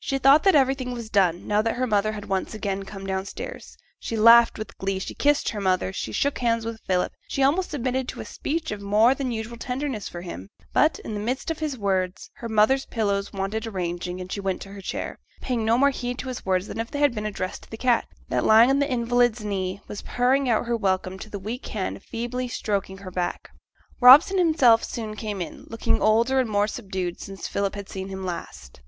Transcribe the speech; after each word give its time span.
She 0.00 0.18
thought 0.18 0.42
that 0.42 0.56
everything 0.56 0.90
was 0.90 1.10
done, 1.10 1.46
now 1.46 1.62
that 1.62 1.76
her 1.76 1.86
mother 1.86 2.10
had 2.10 2.24
once 2.24 2.56
come 2.60 3.06
downstairs 3.06 3.76
again; 3.76 3.96
she 4.00 4.16
laughed 4.16 4.58
with 4.58 4.76
glee; 4.78 4.98
she 4.98 5.14
kissed 5.14 5.50
her 5.50 5.60
mother; 5.60 5.92
she 5.92 6.10
shook 6.10 6.38
hands 6.40 6.64
with 6.66 6.80
Philip, 6.88 7.12
she 7.28 7.44
almost 7.44 7.70
submitted 7.70 8.08
to 8.08 8.20
a 8.20 8.24
speech 8.24 8.72
of 8.72 8.80
more 8.82 9.14
than 9.14 9.30
usual 9.30 9.56
tenderness 9.56 10.08
from 10.08 10.24
him; 10.24 10.48
but, 10.72 10.98
in 11.04 11.14
the 11.14 11.20
midst 11.20 11.52
of 11.52 11.60
his 11.60 11.78
words, 11.78 12.32
her 12.38 12.48
mother's 12.48 12.84
pillows 12.86 13.32
wanted 13.32 13.64
arranging 13.64 14.20
and 14.20 14.32
she 14.32 14.40
went 14.40 14.60
to 14.62 14.70
her 14.70 14.80
chair, 14.80 15.20
paying 15.40 15.64
no 15.64 15.78
more 15.78 15.90
heed 15.90 16.18
to 16.18 16.26
his 16.26 16.44
words 16.44 16.66
than 16.66 16.80
if 16.80 16.90
they 16.90 16.98
had 16.98 17.14
been 17.14 17.24
addressed 17.24 17.62
to 17.62 17.70
the 17.70 17.76
cat, 17.76 18.08
that 18.28 18.44
lying 18.44 18.70
on 18.70 18.80
the 18.80 18.90
invalid's 18.90 19.44
knee 19.44 19.80
was 19.86 20.02
purring 20.02 20.48
out 20.48 20.66
her 20.66 20.76
welcome 20.76 21.16
to 21.16 21.30
the 21.30 21.38
weak 21.38 21.66
hand 21.68 22.02
feebly 22.02 22.48
stroking 22.48 22.98
her 22.98 23.10
back. 23.12 23.50
Robson 24.00 24.36
himself 24.38 24.82
soon 24.82 25.14
came 25.14 25.40
in, 25.40 25.64
looking 25.68 26.02
older 26.02 26.40
and 26.40 26.50
more 26.50 26.66
subdued 26.66 27.20
since 27.20 27.46
Philip 27.46 27.76
had 27.76 27.88
seen 27.88 28.08
him 28.08 28.26
last. 28.26 28.80